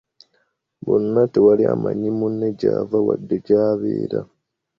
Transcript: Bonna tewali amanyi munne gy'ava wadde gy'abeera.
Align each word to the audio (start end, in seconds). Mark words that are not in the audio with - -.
Bonna 0.85 1.21
tewali 1.33 1.63
amanyi 1.73 2.09
munne 2.17 2.47
gy'ava 2.59 2.97
wadde 3.05 3.35
gy'abeera. 3.45 4.19